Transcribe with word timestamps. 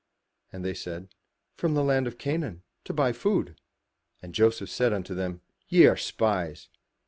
'* 0.27 0.51
And 0.51 0.65
they 0.65 0.73
said, 0.73 1.09
"From 1.57 1.75
the 1.75 1.83
land 1.83 2.07
of 2.07 2.17
Canaan 2.17 2.63
to 2.85 2.91
buy 2.91 3.11
food." 3.11 3.61
And 4.23 4.33
Joseph 4.33 4.71
said 4.71 4.93
unto 4.93 5.13
them, 5.13 5.41
"Ye 5.69 5.85
are 5.85 5.95
spies. 5.95 6.69